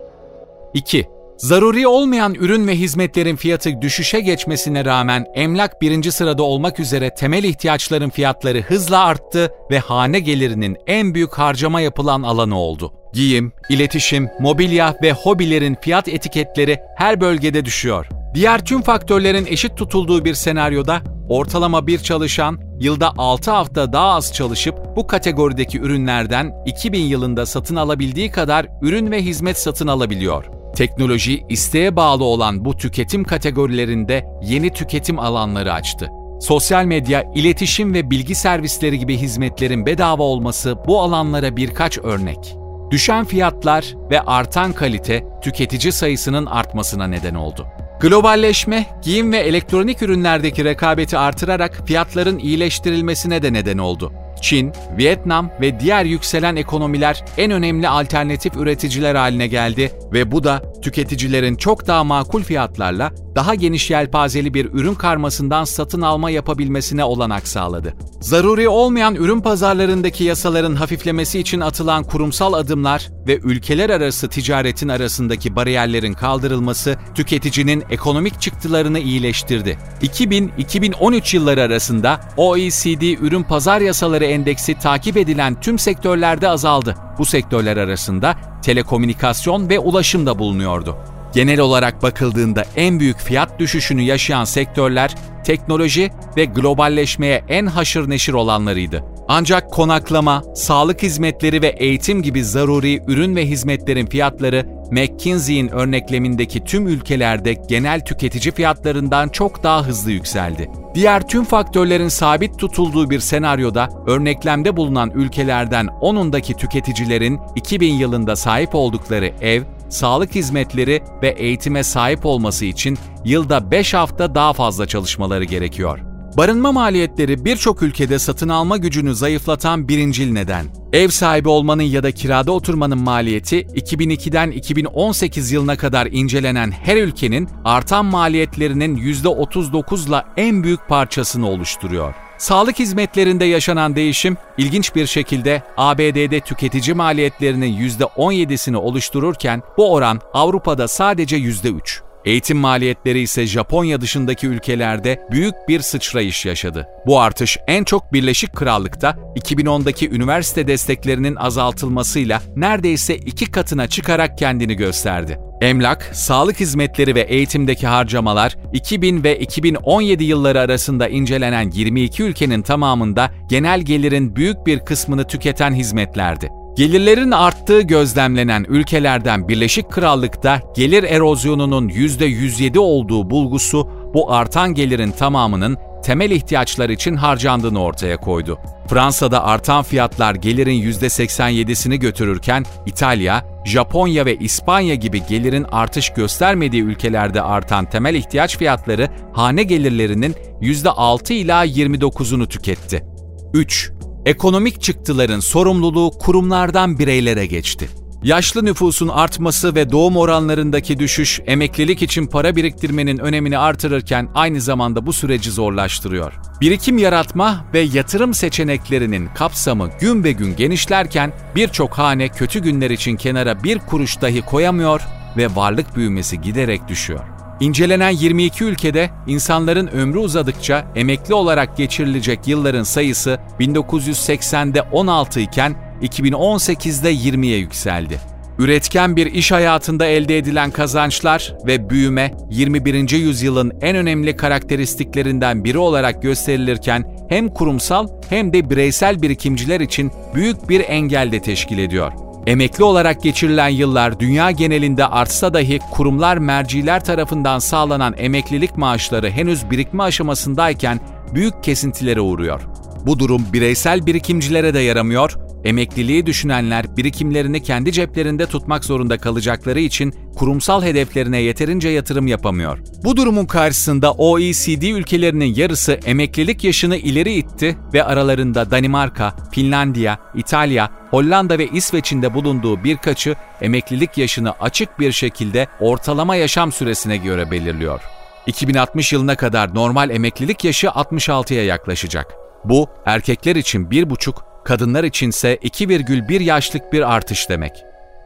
2. 0.74 1.06
Zaruri 1.38 1.88
olmayan 1.88 2.34
ürün 2.34 2.68
ve 2.68 2.76
hizmetlerin 2.76 3.36
fiyatı 3.36 3.82
düşüşe 3.82 4.20
geçmesine 4.20 4.86
rağmen 4.86 5.26
emlak 5.34 5.82
birinci 5.82 6.12
sırada 6.12 6.44
olmak 6.44 6.80
üzere 6.80 7.16
temel 7.16 7.44
ihtiyaçların 7.44 8.10
fiyatları 8.10 8.62
hızla 8.62 9.06
arttı 9.06 9.52
ve 9.72 9.80
hane 9.80 10.20
gelirinin 10.20 10.78
en 10.88 11.14
büyük 11.14 11.34
harcama 11.34 11.82
yapılan 11.82 12.24
alanı 12.24 12.60
oldu. 12.60 12.94
Giyim, 13.14 13.52
iletişim, 13.70 14.30
mobilya 14.40 14.96
ve 15.04 15.12
hobilerin 15.12 15.78
fiyat 15.82 16.08
etiketleri 16.08 16.80
her 16.98 17.22
bölgede 17.22 17.66
düşüyor. 17.66 18.08
Diğer 18.36 18.66
tüm 18.66 18.82
faktörlerin 18.82 19.46
eşit 19.46 19.78
tutulduğu 19.78 20.26
bir 20.26 20.34
senaryoda 20.34 21.02
ortalama 21.30 21.88
bir 21.88 22.00
çalışan 22.00 22.60
yılda 22.80 23.14
6 23.18 23.52
hafta 23.52 23.94
daha 23.94 24.10
az 24.10 24.34
çalışıp 24.34 24.76
bu 24.96 25.08
kategorideki 25.08 25.80
ürünlerden 25.80 26.54
2000 26.66 27.00
yılında 27.00 27.46
satın 27.46 27.76
alabildiği 27.76 28.32
kadar 28.32 28.68
ürün 28.82 29.12
ve 29.12 29.22
hizmet 29.22 29.58
satın 29.58 29.88
alabiliyor. 29.88 30.46
Teknoloji, 30.76 31.42
isteğe 31.50 31.96
bağlı 31.96 32.24
olan 32.24 32.66
bu 32.66 32.78
tüketim 32.78 33.24
kategorilerinde 33.24 34.26
yeni 34.44 34.70
tüketim 34.70 35.20
alanları 35.20 35.74
açtı. 35.74 36.10
Sosyal 36.42 36.86
medya, 36.86 37.24
iletişim 37.36 37.94
ve 37.94 38.10
bilgi 38.10 38.36
servisleri 38.36 39.00
gibi 39.00 39.18
hizmetlerin 39.18 39.86
bedava 39.86 40.24
olması 40.24 40.76
bu 40.88 41.02
alanlara 41.02 41.58
birkaç 41.58 41.98
örnek. 41.98 42.56
Düşen 42.92 43.26
fiyatlar 43.26 43.96
ve 44.12 44.22
artan 44.22 44.74
kalite 44.74 45.24
tüketici 45.42 45.92
sayısının 45.92 46.46
artmasına 46.46 47.08
neden 47.08 47.36
oldu. 47.36 47.68
Globalleşme, 48.00 48.86
giyim 49.04 49.32
ve 49.32 49.38
elektronik 49.38 50.02
ürünlerdeki 50.02 50.66
rekabeti 50.66 51.18
artırarak 51.18 51.82
fiyatların 51.86 52.40
iyileştirilmesine 52.40 53.44
de 53.44 53.54
neden 53.54 53.78
oldu. 53.78 54.14
Çin, 54.42 54.74
Vietnam 54.98 55.50
ve 55.62 55.80
diğer 55.80 56.06
yükselen 56.06 56.56
ekonomiler 56.56 57.26
en 57.38 57.52
önemli 57.52 57.88
alternatif 57.88 58.56
üreticiler 58.56 59.16
haline 59.16 59.48
geldi 59.48 59.92
ve 60.14 60.32
bu 60.32 60.44
da 60.44 60.62
tüketicilerin 60.86 61.56
çok 61.56 61.88
daha 61.88 62.04
makul 62.04 62.44
fiyatlarla 62.44 63.12
daha 63.36 63.56
geniş 63.56 63.92
yelpazeli 63.92 64.54
bir 64.54 64.66
ürün 64.66 64.96
karmasından 64.96 65.64
satın 65.64 66.02
alma 66.02 66.30
yapabilmesine 66.30 67.04
olanak 67.04 67.48
sağladı. 67.48 67.94
Zaruri 68.22 68.70
olmayan 68.70 69.16
ürün 69.16 69.42
pazarlarındaki 69.42 70.24
yasaların 70.24 70.76
hafiflemesi 70.76 71.40
için 71.40 71.60
atılan 71.60 72.04
kurumsal 72.04 72.54
adımlar 72.54 73.10
ve 73.28 73.38
ülkeler 73.38 73.90
arası 73.90 74.30
ticaretin 74.30 74.90
arasındaki 74.90 75.56
bariyerlerin 75.56 76.14
kaldırılması 76.14 76.98
tüketicinin 77.16 77.84
ekonomik 77.90 78.42
çıktılarını 78.42 79.00
iyileştirdi. 79.00 79.78
2000-2013 80.02 81.36
yılları 81.36 81.62
arasında 81.62 82.20
OECD 82.38 83.02
Ürün 83.22 83.44
Pazar 83.44 83.82
Yasaları 83.82 84.26
Endeksi 84.26 84.74
takip 84.74 85.18
edilen 85.18 85.60
tüm 85.62 85.80
sektörlerde 85.80 86.50
azaldı. 86.50 86.96
Bu 87.20 87.26
sektörler 87.26 87.78
arasında 87.78 88.36
telekomünikasyon 88.66 89.70
ve 89.70 89.80
ulaşım 89.80 90.26
da 90.26 90.40
bulunuyordu. 90.40 90.98
Genel 91.34 91.60
olarak 91.60 92.04
bakıldığında 92.04 92.64
en 92.76 93.00
büyük 93.00 93.20
fiyat 93.20 93.60
düşüşünü 93.60 94.02
yaşayan 94.02 94.44
sektörler 94.44 95.16
teknoloji 95.44 96.12
ve 96.38 96.46
globalleşmeye 96.46 97.44
en 97.50 97.66
haşır 97.66 98.10
neşir 98.10 98.34
olanlarıydı. 98.34 99.15
Ancak 99.28 99.72
konaklama, 99.72 100.44
sağlık 100.56 101.04
hizmetleri 101.04 101.62
ve 101.62 101.68
eğitim 101.68 102.22
gibi 102.22 102.44
zaruri 102.44 103.02
ürün 103.08 103.36
ve 103.36 103.48
hizmetlerin 103.48 104.06
fiyatları 104.06 104.66
McKinsey'in 104.92 105.68
örneklemindeki 105.68 106.64
tüm 106.64 106.88
ülkelerde 106.88 107.54
genel 107.54 108.06
tüketici 108.06 108.54
fiyatlarından 108.54 109.30
çok 109.30 109.64
daha 109.64 109.84
hızlı 109.84 110.12
yükseldi. 110.12 110.70
Diğer 110.96 111.28
tüm 111.28 111.44
faktörlerin 111.44 112.08
sabit 112.08 112.60
tutulduğu 112.60 113.10
bir 113.10 113.20
senaryoda 113.20 113.90
örneklemde 114.08 114.78
bulunan 114.78 115.12
ülkelerden 115.16 115.86
10'undaki 115.86 116.58
tüketicilerin 116.58 117.40
2000 117.56 117.94
yılında 117.94 118.36
sahip 118.36 118.76
oldukları 118.76 119.32
ev, 119.42 119.64
sağlık 119.90 120.36
hizmetleri 120.36 121.02
ve 121.22 121.30
eğitime 121.30 121.84
sahip 121.84 122.26
olması 122.26 122.66
için 122.66 122.98
yılda 123.26 123.72
5 123.72 123.94
hafta 123.94 124.36
daha 124.36 124.54
fazla 124.54 124.86
çalışmaları 124.86 125.44
gerekiyor. 125.44 126.15
Barınma 126.38 126.72
maliyetleri 126.72 127.46
birçok 127.46 127.82
ülkede 127.82 128.20
satın 128.20 128.50
alma 128.50 128.78
gücünü 128.78 129.16
zayıflatan 129.16 129.88
birincil 129.88 130.32
neden. 130.32 130.66
Ev 130.94 131.10
sahibi 131.10 131.50
olmanın 131.50 131.84
ya 131.84 132.04
da 132.04 132.12
kirada 132.12 132.52
oturmanın 132.52 132.98
maliyeti 132.98 133.62
2002'den 133.62 134.52
2018 134.52 135.52
yılına 135.52 135.78
kadar 135.78 136.06
incelenen 136.12 136.72
her 136.72 136.98
ülkenin 136.98 137.50
artan 137.66 138.06
maliyetlerinin 138.06 138.98
%39'la 138.98 140.26
en 140.38 140.64
büyük 140.64 140.88
parçasını 140.88 141.50
oluşturuyor. 141.50 142.14
Sağlık 142.38 142.80
hizmetlerinde 142.80 143.46
yaşanan 143.46 143.96
değişim 143.96 144.38
ilginç 144.58 144.96
bir 144.96 145.06
şekilde 145.06 145.64
ABD'de 145.78 146.40
tüketici 146.40 146.96
maliyetlerinin 146.96 147.90
%17'sini 147.90 148.76
oluştururken 148.76 149.62
bu 149.78 149.94
oran 149.94 150.22
Avrupa'da 150.34 150.88
sadece 150.88 151.38
%3. 151.38 152.05
Eğitim 152.26 152.58
maliyetleri 152.58 153.20
ise 153.20 153.48
Japonya 153.48 154.02
dışındaki 154.02 154.48
ülkelerde 154.48 155.28
büyük 155.32 155.56
bir 155.68 155.80
sıçrayış 155.80 156.46
yaşadı. 156.46 156.88
Bu 157.06 157.20
artış 157.20 157.58
en 157.68 157.84
çok 157.84 158.14
Birleşik 158.14 158.54
Krallık'ta 158.54 159.18
2010'daki 159.36 160.10
üniversite 160.10 160.68
desteklerinin 160.68 161.36
azaltılmasıyla 161.36 162.42
neredeyse 162.56 163.16
iki 163.16 163.52
katına 163.52 163.88
çıkarak 163.88 164.38
kendini 164.38 164.76
gösterdi. 164.76 165.40
Emlak, 165.62 166.12
sağlık 166.14 166.60
hizmetleri 166.60 167.16
ve 167.16 167.22
eğitimdeki 167.22 167.88
harcamalar 167.88 168.58
2000 168.74 169.24
ve 169.24 169.40
2017 169.40 170.24
yılları 170.24 170.60
arasında 170.60 171.08
incelenen 171.08 171.72
22 171.72 172.24
ülkenin 172.24 172.62
tamamında 172.62 173.32
genel 173.50 173.82
gelirin 173.82 174.36
büyük 174.36 174.66
bir 174.68 174.80
kısmını 174.80 175.28
tüketen 175.28 175.74
hizmetlerdi. 175.74 176.50
Gelirlerin 176.76 177.32
arttığı 177.32 177.82
gözlemlenen 177.82 178.66
ülkelerden 178.70 179.48
Birleşik 179.48 179.92
Krallık'ta 179.92 180.62
gelir 180.76 181.04
erozyonunun 181.04 181.90
%107 181.90 182.78
olduğu 182.80 183.30
bulgusu 183.30 183.90
bu 184.14 184.34
artan 184.34 184.74
gelirin 184.74 185.12
tamamının 185.12 185.78
temel 186.04 186.32
ihtiyaçlar 186.32 186.90
için 186.90 187.16
harcandığını 187.16 187.82
ortaya 187.82 188.18
koydu. 188.18 188.60
Fransa'da 188.90 189.44
artan 189.44 189.84
fiyatlar 189.84 190.36
gelirin 190.36 190.82
%87'sini 190.82 191.96
götürürken 191.96 192.66
İtalya, 192.86 193.46
Japonya 193.66 194.26
ve 194.26 194.36
İspanya 194.36 194.96
gibi 194.96 195.26
gelirin 195.26 195.66
artış 195.72 196.10
göstermediği 196.10 196.84
ülkelerde 196.84 197.42
artan 197.42 197.90
temel 197.90 198.16
ihtiyaç 198.16 198.58
fiyatları 198.58 199.10
hane 199.34 199.64
gelirlerinin 199.64 200.36
%6 200.62 201.34
ila 201.34 201.66
29'unu 201.66 202.48
tüketti. 202.48 203.06
3. 203.54 203.92
Ekonomik 204.26 204.82
çıktıların 204.82 205.40
sorumluluğu 205.40 206.12
kurumlardan 206.20 207.00
bireylere 207.00 207.46
geçti. 207.46 207.90
Yaşlı 208.24 208.66
nüfusun 208.66 209.08
artması 209.08 209.76
ve 209.76 209.92
doğum 209.92 210.18
oranlarındaki 210.18 211.00
düşüş 211.00 211.40
emeklilik 211.46 212.02
için 212.02 212.28
para 212.28 212.56
biriktirmenin 212.56 213.18
önemini 213.18 213.58
artırırken 213.58 214.30
aynı 214.36 214.62
zamanda 214.62 215.06
bu 215.06 215.14
süreci 215.14 215.52
zorlaştırıyor. 215.52 216.34
Birikim 216.62 216.98
yaratma 216.98 217.66
ve 217.74 217.80
yatırım 217.80 218.34
seçeneklerinin 218.34 219.30
kapsamı 219.36 219.90
gün 220.00 220.24
be 220.24 220.32
gün 220.32 220.56
genişlerken 220.56 221.34
birçok 221.56 221.98
hane 221.98 222.30
kötü 222.30 222.60
günler 222.60 222.90
için 222.90 223.16
kenara 223.16 223.64
bir 223.64 223.80
kuruş 223.80 224.22
dahi 224.22 224.42
koyamıyor 224.42 225.02
ve 225.38 225.56
varlık 225.56 225.96
büyümesi 225.96 226.42
giderek 226.42 226.88
düşüyor. 226.88 227.35
İncelenen 227.60 228.10
22 228.10 228.64
ülkede 228.64 229.10
insanların 229.28 229.88
ömrü 229.88 230.18
uzadıkça 230.18 230.86
emekli 230.96 231.34
olarak 231.34 231.78
geçirilecek 231.78 232.48
yılların 232.48 232.84
sayısı 232.84 233.40
1980'de 233.60 234.82
16 234.82 235.40
iken 235.40 235.76
2018'de 236.02 237.14
20'ye 237.14 237.58
yükseldi. 237.58 238.20
Üretken 238.60 239.16
bir 239.16 239.26
iş 239.26 239.52
hayatında 239.52 240.06
elde 240.06 240.38
edilen 240.38 240.72
kazançlar 240.72 241.54
ve 241.68 241.90
büyüme 241.90 242.32
21. 242.50 243.10
yüzyılın 243.10 243.72
en 243.82 243.96
önemli 243.96 244.38
karakteristiklerinden 244.38 245.64
biri 245.64 245.78
olarak 245.78 246.22
gösterilirken 246.22 247.26
hem 247.30 247.48
kurumsal 247.48 248.08
hem 248.30 248.54
de 248.54 248.70
bireysel 248.70 249.22
birikimciler 249.22 249.80
için 249.80 250.12
büyük 250.36 250.70
bir 250.70 250.84
engel 250.88 251.32
de 251.32 251.42
teşkil 251.42 251.78
ediyor. 251.78 252.25
Emekli 252.48 252.84
olarak 252.84 253.24
geçirilen 253.24 253.70
yıllar 253.70 254.20
dünya 254.20 254.52
genelinde 254.52 255.06
artsa 255.06 255.54
dahi 255.54 255.80
kurumlar 255.92 256.38
merciler 256.38 257.06
tarafından 257.06 257.60
sağlanan 257.60 258.14
emeklilik 258.18 258.78
maaşları 258.78 259.30
henüz 259.30 259.72
birikme 259.72 260.04
aşamasındayken 260.04 261.00
büyük 261.34 261.64
kesintilere 261.64 262.22
uğruyor. 262.22 262.62
Bu 263.06 263.20
durum 263.20 263.46
bireysel 263.54 264.06
birikimcilere 264.06 264.74
de 264.74 264.80
yaramıyor, 264.80 265.38
emekliliği 265.64 266.26
düşünenler 266.26 266.98
birikimlerini 266.98 267.64
kendi 267.64 267.92
ceplerinde 267.92 268.46
tutmak 268.46 268.86
zorunda 268.86 269.18
kalacakları 269.18 269.80
için 269.80 270.14
kurumsal 270.36 270.84
hedeflerine 270.84 271.42
yeterince 271.42 271.90
yatırım 271.90 272.28
yapamıyor. 272.28 272.80
Bu 273.04 273.18
durumun 273.18 273.46
karşısında 273.46 274.12
OECD 274.12 274.82
ülkelerinin 274.82 275.56
yarısı 275.56 276.00
emeklilik 276.06 276.64
yaşını 276.64 276.98
ileri 276.98 277.34
itti 277.34 277.78
ve 277.94 278.04
aralarında 278.04 278.72
Danimarka, 278.72 279.36
Finlandiya, 279.52 280.20
İtalya, 280.36 280.90
Hollanda 281.10 281.58
ve 281.58 281.68
İsveç'in 281.68 282.22
de 282.22 282.34
bulunduğu 282.34 282.84
birkaçı 282.84 283.36
emeklilik 283.62 284.18
yaşını 284.18 284.52
açık 284.52 285.00
bir 285.00 285.12
şekilde 285.12 285.68
ortalama 285.80 286.36
yaşam 286.36 286.72
süresine 286.72 287.18
göre 287.18 287.52
belirliyor. 287.52 288.02
2060 288.48 289.14
yılına 289.14 289.36
kadar 289.36 289.76
normal 289.76 290.10
emeklilik 290.10 290.64
yaşı 290.64 290.88
66'ya 290.88 291.64
yaklaşacak. 291.66 292.45
Bu 292.70 292.88
erkekler 293.06 293.56
için 293.56 293.86
1,5, 293.86 294.36
kadınlar 294.66 295.04
içinse 295.04 295.56
2,1 295.56 296.44
yaşlık 296.44 296.94
bir 296.94 297.14
artış 297.14 297.50
demek. 297.50 297.72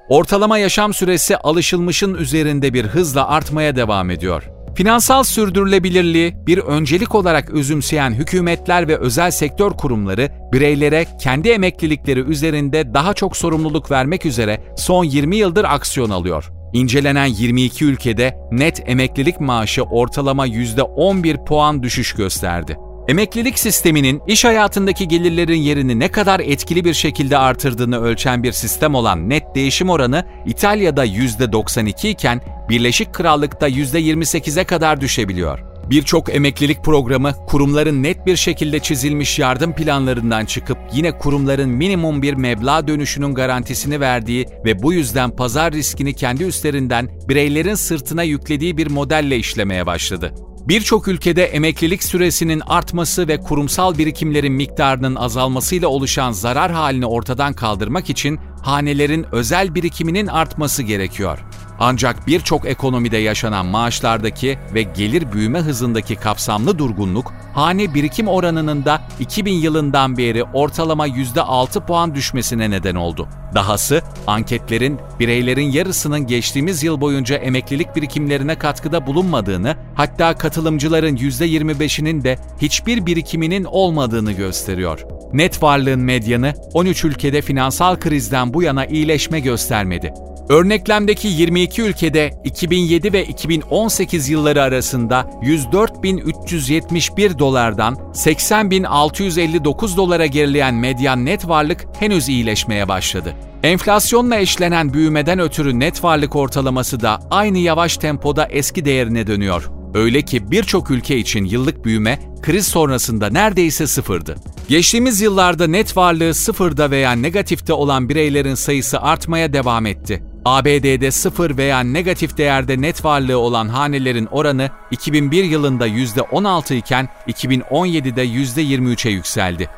Ortalama 0.09 0.57
yaşam 0.57 0.93
süresi 0.93 1.37
alışılmışın 1.37 2.13
üzerinde 2.13 2.73
bir 2.73 2.85
hızla 2.85 3.27
artmaya 3.27 3.75
devam 3.75 4.09
ediyor. 4.09 4.43
Finansal 4.75 5.23
sürdürülebilirliği 5.23 6.35
bir 6.47 6.57
öncelik 6.57 7.15
olarak 7.15 7.49
özümseyen 7.49 8.13
hükümetler 8.13 8.87
ve 8.87 8.97
özel 8.97 9.31
sektör 9.31 9.71
kurumları 9.71 10.29
bireylere 10.53 11.05
kendi 11.21 11.49
emeklilikleri 11.49 12.19
üzerinde 12.19 12.93
daha 12.93 13.13
çok 13.13 13.37
sorumluluk 13.37 13.91
vermek 13.91 14.25
üzere 14.25 14.63
son 14.77 15.03
20 15.03 15.35
yıldır 15.35 15.63
aksiyon 15.63 16.09
alıyor. 16.09 16.51
İncelenen 16.73 17.25
22 17.25 17.85
ülkede 17.85 18.37
net 18.51 18.89
emeklilik 18.89 19.39
maaşı 19.39 19.83
ortalama 19.83 20.47
%11 20.47 21.45
puan 21.45 21.83
düşüş 21.83 22.13
gösterdi. 22.13 22.77
Emeklilik 23.09 23.59
sisteminin 23.59 24.21
iş 24.27 24.45
hayatındaki 24.45 25.07
gelirlerin 25.07 25.59
yerini 25.61 25.99
ne 25.99 26.11
kadar 26.11 26.39
etkili 26.39 26.85
bir 26.85 26.93
şekilde 26.93 27.37
artırdığını 27.37 28.01
ölçen 28.01 28.43
bir 28.43 28.51
sistem 28.51 28.95
olan 28.95 29.29
net 29.29 29.55
değişim 29.55 29.89
oranı 29.89 30.25
İtalya'da 30.45 31.05
%92 31.05 32.07
iken 32.07 32.41
Birleşik 32.69 33.13
Krallık'ta 33.13 33.69
%28'e 33.69 34.63
kadar 34.63 35.01
düşebiliyor. 35.01 35.59
Birçok 35.89 36.35
emeklilik 36.35 36.83
programı 36.83 37.33
kurumların 37.47 38.03
net 38.03 38.25
bir 38.25 38.35
şekilde 38.35 38.79
çizilmiş 38.79 39.39
yardım 39.39 39.75
planlarından 39.75 40.45
çıkıp 40.45 40.77
yine 40.93 41.17
kurumların 41.17 41.69
minimum 41.69 42.21
bir 42.21 42.33
meblağ 42.33 42.87
dönüşünün 42.87 43.33
garantisini 43.33 43.99
verdiği 43.99 44.45
ve 44.65 44.83
bu 44.83 44.93
yüzden 44.93 45.31
pazar 45.31 45.73
riskini 45.73 46.13
kendi 46.13 46.43
üstlerinden 46.43 47.09
bireylerin 47.29 47.75
sırtına 47.75 48.23
yüklediği 48.23 48.77
bir 48.77 48.87
modelle 48.87 49.37
işlemeye 49.37 49.85
başladı. 49.85 50.33
Birçok 50.69 51.07
ülkede 51.07 51.45
emeklilik 51.45 52.03
süresinin 52.03 52.59
artması 52.59 53.27
ve 53.27 53.39
kurumsal 53.39 53.97
birikimlerin 53.97 54.53
miktarının 54.53 55.15
azalmasıyla 55.15 55.87
oluşan 55.87 56.31
zarar 56.31 56.71
halini 56.71 57.05
ortadan 57.05 57.53
kaldırmak 57.53 58.09
için 58.09 58.39
hanelerin 58.61 59.25
özel 59.31 59.75
birikiminin 59.75 60.27
artması 60.27 60.83
gerekiyor. 60.83 61.39
Ancak 61.79 62.27
birçok 62.27 62.65
ekonomide 62.65 63.17
yaşanan 63.17 63.65
maaşlardaki 63.65 64.59
ve 64.73 64.81
gelir 64.81 65.31
büyüme 65.31 65.59
hızındaki 65.59 66.15
kapsamlı 66.15 66.79
durgunluk, 66.79 67.33
hane 67.53 67.93
birikim 67.93 68.27
oranının 68.27 68.85
da 68.85 69.01
2000 69.19 69.53
yılından 69.53 70.17
beri 70.17 70.43
ortalama 70.43 71.07
%6 71.07 71.85
puan 71.85 72.15
düşmesine 72.15 72.69
neden 72.69 72.95
oldu. 72.95 73.27
Dahası 73.55 74.01
anketlerin 74.27 74.99
bireylerin 75.19 75.71
yarısının 75.71 76.27
geçtiğimiz 76.27 76.83
yıl 76.83 77.01
boyunca 77.01 77.35
emeklilik 77.35 77.95
birikimlerine 77.95 78.57
katkıda 78.57 79.07
bulunmadığını, 79.07 79.75
hatta 79.95 80.37
katılımcıların 80.37 81.15
%25'inin 81.15 82.23
de 82.23 82.37
hiçbir 82.61 83.05
birikiminin 83.05 83.63
olmadığını 83.63 84.31
gösteriyor. 84.31 85.05
Net 85.33 85.63
varlığın 85.63 85.99
medyanı 85.99 86.53
13 86.73 87.05
ülkede 87.05 87.41
finansal 87.41 87.99
krizden 87.99 88.53
bu 88.53 88.63
yana 88.63 88.85
iyileşme 88.85 89.39
göstermedi. 89.39 90.13
Örneklemdeki 90.49 91.27
22 91.27 91.81
ülkede 91.81 92.41
2007 92.43 93.13
ve 93.13 93.25
2018 93.25 94.29
yılları 94.29 94.61
arasında 94.61 95.29
104.371 95.41 97.39
dolardan 97.39 97.95
80.659 97.95 99.97
dolara 99.97 100.25
gerileyen 100.25 100.75
medyan 100.75 101.25
net 101.25 101.47
varlık 101.47 101.85
henüz 101.99 102.29
iyileşmeye 102.29 102.87
başladı. 102.87 103.35
Enflasyonla 103.63 104.35
eşlenen 104.35 104.93
büyümeden 104.93 105.39
ötürü 105.39 105.79
net 105.79 106.03
varlık 106.03 106.35
ortalaması 106.35 106.99
da 106.99 107.19
aynı 107.31 107.57
yavaş 107.57 107.97
tempoda 107.97 108.45
eski 108.45 108.85
değerine 108.85 109.27
dönüyor. 109.27 109.69
Öyle 109.93 110.21
ki 110.21 110.51
birçok 110.51 110.91
ülke 110.91 111.17
için 111.17 111.45
yıllık 111.45 111.85
büyüme 111.85 112.19
kriz 112.41 112.67
sonrasında 112.67 113.29
neredeyse 113.29 113.87
sıfırdı. 113.87 114.35
Geçtiğimiz 114.67 115.21
yıllarda 115.21 115.67
net 115.67 115.97
varlığı 115.97 116.33
sıfırda 116.33 116.91
veya 116.91 117.11
negatifte 117.11 117.73
olan 117.73 118.09
bireylerin 118.09 118.55
sayısı 118.55 119.01
artmaya 119.01 119.53
devam 119.53 119.85
etti. 119.85 120.23
ABD'de 120.49 121.11
sıfır 121.11 121.57
veya 121.57 121.79
negatif 121.79 122.37
değerde 122.37 122.81
net 122.81 123.05
varlığı 123.05 123.37
olan 123.37 123.67
hanelerin 123.67 124.25
oranı 124.25 124.69
2001 124.91 125.43
yılında 125.43 125.87
%16 125.87 126.75
iken 126.75 127.09
2017'de 127.27 128.25
%23'e 128.25 129.11
yükseldi. 129.11 129.69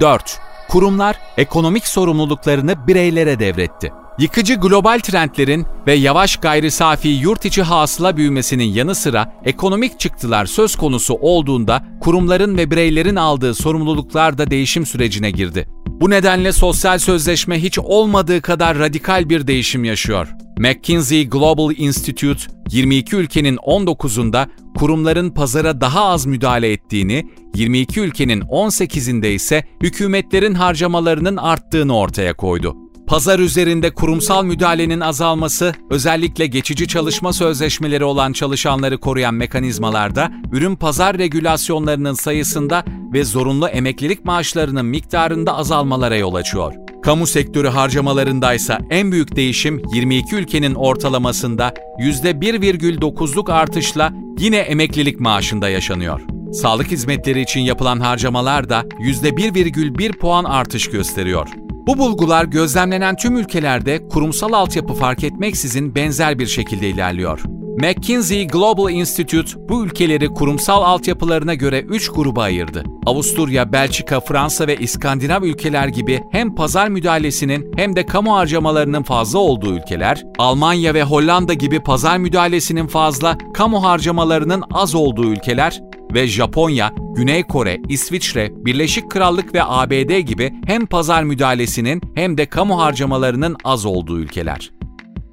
4. 0.00 0.40
Kurumlar 0.68 1.16
ekonomik 1.36 1.86
sorumluluklarını 1.86 2.86
bireylere 2.86 3.38
devretti. 3.38 3.92
Yıkıcı 4.18 4.54
global 4.54 4.98
trendlerin 4.98 5.66
ve 5.86 5.94
yavaş 5.94 6.36
gayri 6.36 6.70
safi 6.70 7.08
yurt 7.08 7.44
içi 7.44 7.62
hasıla 7.62 8.16
büyümesinin 8.16 8.64
yanı 8.64 8.94
sıra 8.94 9.32
ekonomik 9.44 10.00
çıktılar 10.00 10.46
söz 10.46 10.76
konusu 10.76 11.14
olduğunda 11.14 11.84
kurumların 12.00 12.56
ve 12.58 12.70
bireylerin 12.70 13.16
aldığı 13.16 13.54
sorumluluklar 13.54 14.38
da 14.38 14.50
değişim 14.50 14.86
sürecine 14.86 15.30
girdi. 15.30 15.68
Bu 15.86 16.10
nedenle 16.10 16.52
sosyal 16.52 16.98
sözleşme 16.98 17.62
hiç 17.62 17.78
olmadığı 17.78 18.42
kadar 18.42 18.78
radikal 18.78 19.28
bir 19.28 19.46
değişim 19.46 19.84
yaşıyor. 19.84 20.28
McKinsey 20.58 21.28
Global 21.28 21.72
Institute 21.76 22.40
22 22.70 23.16
ülkenin 23.16 23.56
19'unda 23.56 24.46
kurumların 24.76 25.30
pazara 25.30 25.80
daha 25.80 26.04
az 26.04 26.26
müdahale 26.26 26.72
ettiğini, 26.72 27.24
22 27.54 28.00
ülkenin 28.00 28.40
18'inde 28.40 29.28
ise 29.28 29.64
hükümetlerin 29.82 30.54
harcamalarının 30.54 31.36
arttığını 31.36 31.96
ortaya 31.96 32.34
koydu. 32.34 32.83
Pazar 33.06 33.38
üzerinde 33.38 33.90
kurumsal 33.90 34.44
müdahalenin 34.44 35.00
azalması, 35.00 35.74
özellikle 35.90 36.46
geçici 36.46 36.88
çalışma 36.88 37.32
sözleşmeleri 37.32 38.04
olan 38.04 38.32
çalışanları 38.32 38.98
koruyan 38.98 39.34
mekanizmalarda, 39.34 40.32
ürün 40.52 40.76
pazar 40.76 41.18
regülasyonlarının 41.18 42.14
sayısında 42.14 42.84
ve 43.12 43.24
zorunlu 43.24 43.68
emeklilik 43.68 44.24
maaşlarının 44.24 44.86
miktarında 44.86 45.56
azalmalara 45.56 46.16
yol 46.16 46.34
açıyor. 46.34 46.74
Kamu 47.02 47.26
sektörü 47.26 47.68
harcamalarındaysa 47.68 48.78
en 48.90 49.12
büyük 49.12 49.36
değişim 49.36 49.82
22 49.94 50.36
ülkenin 50.36 50.74
ortalamasında 50.74 51.74
%1,9'luk 51.98 53.52
artışla 53.52 54.12
yine 54.38 54.56
emeklilik 54.56 55.20
maaşında 55.20 55.68
yaşanıyor. 55.68 56.20
Sağlık 56.52 56.90
hizmetleri 56.90 57.40
için 57.40 57.60
yapılan 57.60 58.00
harcamalar 58.00 58.68
da 58.68 58.80
%1,1 58.80 60.12
puan 60.12 60.44
artış 60.44 60.90
gösteriyor. 60.90 61.63
Bu 61.86 61.98
bulgular 61.98 62.44
gözlemlenen 62.44 63.16
tüm 63.16 63.36
ülkelerde 63.36 64.08
kurumsal 64.08 64.52
altyapı 64.52 64.94
fark 64.94 65.24
etmeksizin 65.24 65.94
benzer 65.94 66.38
bir 66.38 66.46
şekilde 66.46 66.88
ilerliyor. 66.88 67.40
McKinsey 67.78 68.46
Global 68.46 68.90
Institute 68.90 69.68
bu 69.68 69.84
ülkeleri 69.84 70.28
kurumsal 70.28 70.82
altyapılarına 70.82 71.54
göre 71.54 71.80
3 71.80 72.08
gruba 72.08 72.42
ayırdı. 72.42 72.84
Avusturya, 73.06 73.72
Belçika, 73.72 74.20
Fransa 74.20 74.66
ve 74.66 74.76
İskandinav 74.76 75.42
ülkeler 75.42 75.88
gibi 75.88 76.20
hem 76.32 76.54
pazar 76.54 76.88
müdahalesinin 76.88 77.72
hem 77.76 77.96
de 77.96 78.06
kamu 78.06 78.34
harcamalarının 78.34 79.02
fazla 79.02 79.38
olduğu 79.38 79.74
ülkeler, 79.74 80.22
Almanya 80.38 80.94
ve 80.94 81.02
Hollanda 81.02 81.54
gibi 81.54 81.80
pazar 81.80 82.18
müdahalesinin 82.18 82.86
fazla, 82.86 83.38
kamu 83.54 83.82
harcamalarının 83.82 84.62
az 84.72 84.94
olduğu 84.94 85.26
ülkeler 85.26 85.80
ve 86.14 86.26
Japonya, 86.26 86.92
Güney 87.16 87.42
Kore, 87.42 87.80
İsviçre, 87.88 88.50
Birleşik 88.56 89.10
Krallık 89.10 89.54
ve 89.54 89.64
ABD 89.64 90.18
gibi 90.18 90.52
hem 90.66 90.86
pazar 90.86 91.22
müdahalesinin 91.22 92.02
hem 92.14 92.38
de 92.38 92.46
kamu 92.46 92.78
harcamalarının 92.78 93.56
az 93.64 93.86
olduğu 93.86 94.20
ülkeler. 94.20 94.70